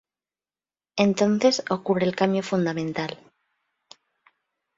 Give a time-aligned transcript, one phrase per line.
[0.95, 3.19] Entonces ocurre el cambio fundamental.